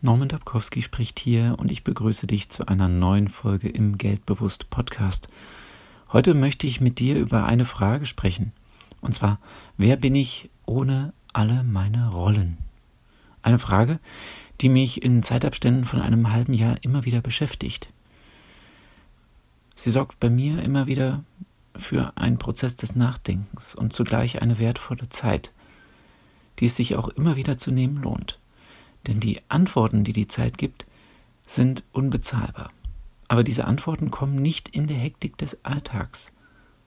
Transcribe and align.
Norman 0.00 0.28
Dabkowski 0.28 0.80
spricht 0.80 1.18
hier 1.18 1.56
und 1.58 1.72
ich 1.72 1.82
begrüße 1.82 2.28
dich 2.28 2.48
zu 2.50 2.68
einer 2.68 2.86
neuen 2.86 3.26
Folge 3.26 3.68
im 3.68 3.98
Geldbewusst 3.98 4.70
Podcast. 4.70 5.26
Heute 6.12 6.34
möchte 6.34 6.68
ich 6.68 6.80
mit 6.80 7.00
dir 7.00 7.16
über 7.16 7.46
eine 7.46 7.64
Frage 7.64 8.06
sprechen. 8.06 8.52
Und 9.00 9.12
zwar, 9.12 9.40
wer 9.76 9.96
bin 9.96 10.14
ich 10.14 10.50
ohne 10.66 11.12
alle 11.32 11.64
meine 11.64 12.10
Rollen? 12.10 12.58
Eine 13.42 13.58
Frage, 13.58 13.98
die 14.60 14.68
mich 14.68 15.02
in 15.02 15.24
Zeitabständen 15.24 15.84
von 15.84 16.00
einem 16.00 16.32
halben 16.32 16.54
Jahr 16.54 16.76
immer 16.82 17.04
wieder 17.04 17.20
beschäftigt. 17.20 17.88
Sie 19.74 19.90
sorgt 19.90 20.20
bei 20.20 20.30
mir 20.30 20.62
immer 20.62 20.86
wieder 20.86 21.24
für 21.74 22.12
einen 22.16 22.38
Prozess 22.38 22.76
des 22.76 22.94
Nachdenkens 22.94 23.74
und 23.74 23.92
zugleich 23.92 24.42
eine 24.42 24.60
wertvolle 24.60 25.08
Zeit, 25.08 25.50
die 26.60 26.66
es 26.66 26.76
sich 26.76 26.94
auch 26.94 27.08
immer 27.08 27.34
wieder 27.34 27.58
zu 27.58 27.72
nehmen 27.72 28.00
lohnt. 28.00 28.38
Denn 29.06 29.20
die 29.20 29.40
Antworten, 29.48 30.04
die 30.04 30.12
die 30.12 30.26
Zeit 30.26 30.58
gibt, 30.58 30.86
sind 31.46 31.84
unbezahlbar. 31.92 32.70
Aber 33.28 33.44
diese 33.44 33.66
Antworten 33.66 34.10
kommen 34.10 34.36
nicht 34.36 34.68
in 34.68 34.86
der 34.86 34.96
Hektik 34.96 35.36
des 35.38 35.64
Alltags, 35.64 36.32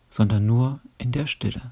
sondern 0.10 0.46
nur 0.46 0.80
in 0.98 1.12
der 1.12 1.28
Stille. 1.28 1.72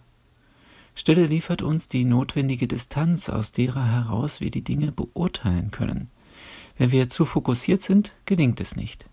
Stille 0.95 1.27
liefert 1.27 1.61
uns 1.61 1.87
die 1.87 2.03
notwendige 2.03 2.67
Distanz, 2.67 3.29
aus 3.29 3.51
derer 3.51 3.85
heraus 3.85 4.41
wir 4.41 4.51
die 4.51 4.63
Dinge 4.63 4.91
beurteilen 4.91 5.71
können. 5.71 6.09
Wenn 6.77 6.91
wir 6.91 7.09
zu 7.09 7.25
fokussiert 7.25 7.81
sind, 7.81 8.13
gelingt 8.25 8.59
es 8.59 8.75
nicht. 8.75 9.05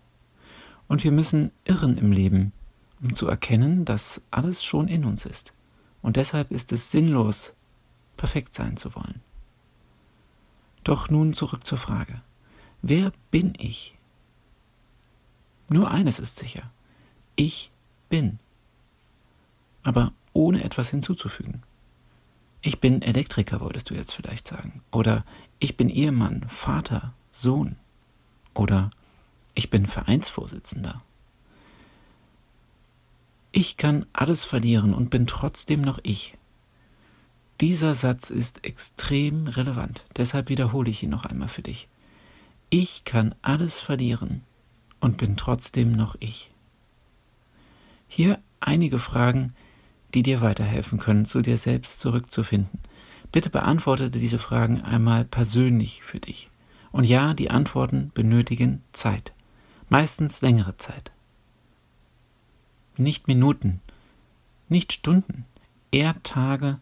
Und 0.87 1.03
wir 1.03 1.11
müssen 1.11 1.51
irren 1.65 1.97
im 1.97 2.11
Leben, 2.11 2.51
um 3.01 3.13
zu 3.13 3.27
erkennen, 3.27 3.85
dass 3.85 4.21
alles 4.31 4.63
schon 4.63 4.87
in 4.87 5.05
uns 5.05 5.25
ist. 5.25 5.53
Und 6.01 6.15
deshalb 6.15 6.51
ist 6.51 6.71
es 6.71 6.91
sinnlos, 6.91 7.53
perfekt 8.15 8.53
sein 8.53 8.77
zu 8.77 8.95
wollen. 8.95 9.21
Doch 10.87 11.09
nun 11.09 11.33
zurück 11.33 11.65
zur 11.65 11.77
Frage. 11.77 12.21
Wer 12.81 13.11
bin 13.29 13.53
ich? 13.57 13.97
Nur 15.67 15.91
eines 15.91 16.17
ist 16.17 16.37
sicher. 16.37 16.71
Ich 17.35 17.71
bin. 18.07 18.39
Aber 19.83 20.13
ohne 20.31 20.63
etwas 20.63 20.89
hinzuzufügen. 20.89 21.61
Ich 22.61 22.79
bin 22.79 23.01
Elektriker, 23.01 23.59
wolltest 23.59 23.89
du 23.89 23.95
jetzt 23.95 24.13
vielleicht 24.13 24.47
sagen. 24.47 24.81
Oder 24.89 25.25
ich 25.59 25.75
bin 25.75 25.89
Ehemann, 25.89 26.45
Vater, 26.47 27.13
Sohn. 27.31 27.75
Oder 28.53 28.89
ich 29.55 29.69
bin 29.69 29.87
Vereinsvorsitzender. 29.87 31.01
Ich 33.51 33.75
kann 33.75 34.05
alles 34.13 34.45
verlieren 34.45 34.93
und 34.93 35.09
bin 35.09 35.27
trotzdem 35.27 35.81
noch 35.81 35.99
ich. 36.03 36.36
Dieser 37.59 37.95
Satz 37.95 38.29
ist 38.29 38.63
extrem 38.63 39.47
relevant, 39.47 40.05
deshalb 40.15 40.49
wiederhole 40.49 40.91
ich 40.91 41.01
ihn 41.01 41.09
noch 41.09 41.25
einmal 41.25 41.47
für 41.47 41.63
dich. 41.63 41.87
Ich 42.69 43.03
kann 43.03 43.33
alles 43.41 43.79
verlieren 43.79 44.43
und 44.99 45.17
bin 45.17 45.37
trotzdem 45.37 45.93
noch 45.93 46.15
ich. 46.19 46.51
Hier 48.07 48.39
einige 48.59 48.99
Fragen, 48.99 49.53
die 50.13 50.21
dir 50.21 50.41
weiterhelfen 50.41 50.99
können, 50.99 51.25
zu 51.25 51.41
dir 51.41 51.57
selbst 51.57 51.99
zurückzufinden. 51.99 52.79
Bitte 53.31 53.49
beantworte 53.49 54.11
diese 54.11 54.39
Fragen 54.39 54.81
einmal 54.81 55.25
persönlich 55.25 56.03
für 56.03 56.19
dich. 56.19 56.49
Und 56.91 57.05
ja, 57.05 57.33
die 57.33 57.49
Antworten 57.49 58.11
benötigen 58.13 58.83
Zeit, 58.91 59.33
meistens 59.89 60.41
längere 60.41 60.77
Zeit. 60.77 61.11
Nicht 62.97 63.27
Minuten, 63.27 63.81
nicht 64.69 64.93
Stunden, 64.93 65.45
eher 65.91 66.21
Tage 66.23 66.79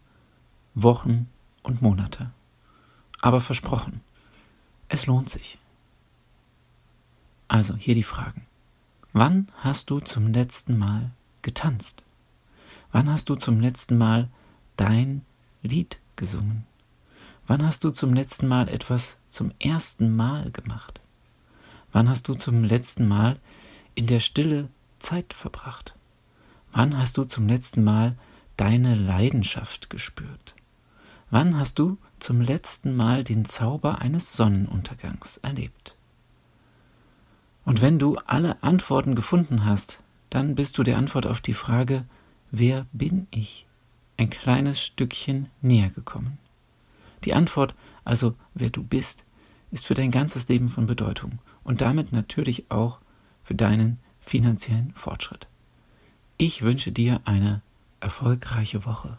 Wochen 0.76 1.26
und 1.62 1.80
Monate. 1.80 2.30
Aber 3.22 3.40
versprochen, 3.40 4.02
es 4.88 5.06
lohnt 5.06 5.30
sich. 5.30 5.58
Also 7.48 7.74
hier 7.76 7.94
die 7.94 8.02
Fragen. 8.02 8.46
Wann 9.14 9.48
hast 9.56 9.88
du 9.88 10.00
zum 10.00 10.34
letzten 10.34 10.76
Mal 10.76 11.12
getanzt? 11.40 12.02
Wann 12.92 13.10
hast 13.10 13.30
du 13.30 13.36
zum 13.36 13.58
letzten 13.58 13.96
Mal 13.96 14.28
dein 14.76 15.22
Lied 15.62 15.98
gesungen? 16.14 16.66
Wann 17.46 17.64
hast 17.64 17.82
du 17.82 17.90
zum 17.90 18.12
letzten 18.12 18.46
Mal 18.46 18.68
etwas 18.68 19.16
zum 19.28 19.52
ersten 19.58 20.14
Mal 20.14 20.50
gemacht? 20.50 21.00
Wann 21.92 22.10
hast 22.10 22.28
du 22.28 22.34
zum 22.34 22.64
letzten 22.64 23.08
Mal 23.08 23.40
in 23.94 24.06
der 24.06 24.20
Stille 24.20 24.68
Zeit 24.98 25.32
verbracht? 25.32 25.94
Wann 26.72 26.98
hast 26.98 27.16
du 27.16 27.24
zum 27.24 27.48
letzten 27.48 27.82
Mal 27.82 28.14
deine 28.58 28.94
Leidenschaft 28.94 29.88
gespürt? 29.88 30.55
Wann 31.38 31.58
hast 31.58 31.78
du 31.78 31.98
zum 32.18 32.40
letzten 32.40 32.96
Mal 32.96 33.22
den 33.22 33.44
Zauber 33.44 34.00
eines 34.00 34.32
Sonnenuntergangs 34.32 35.36
erlebt? 35.36 35.94
Und 37.66 37.82
wenn 37.82 37.98
du 37.98 38.16
alle 38.24 38.62
Antworten 38.62 39.14
gefunden 39.14 39.66
hast, 39.66 40.00
dann 40.30 40.54
bist 40.54 40.78
du 40.78 40.82
der 40.82 40.96
Antwort 40.96 41.26
auf 41.26 41.42
die 41.42 41.52
Frage, 41.52 42.06
wer 42.50 42.86
bin 42.94 43.26
ich? 43.30 43.66
Ein 44.16 44.30
kleines 44.30 44.80
Stückchen 44.80 45.50
näher 45.60 45.90
gekommen. 45.90 46.38
Die 47.26 47.34
Antwort, 47.34 47.74
also 48.02 48.34
wer 48.54 48.70
du 48.70 48.82
bist, 48.82 49.26
ist 49.70 49.84
für 49.84 49.92
dein 49.92 50.12
ganzes 50.12 50.48
Leben 50.48 50.70
von 50.70 50.86
Bedeutung 50.86 51.40
und 51.64 51.82
damit 51.82 52.12
natürlich 52.12 52.70
auch 52.70 52.98
für 53.42 53.54
deinen 53.54 53.98
finanziellen 54.20 54.90
Fortschritt. 54.94 55.48
Ich 56.38 56.62
wünsche 56.62 56.92
dir 56.92 57.20
eine 57.26 57.60
erfolgreiche 58.00 58.86
Woche. 58.86 59.18